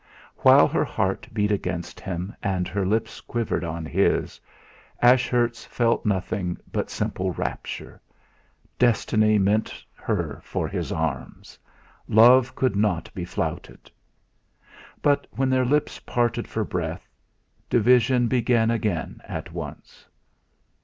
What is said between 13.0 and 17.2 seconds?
be flouted! But when their lips parted for breath,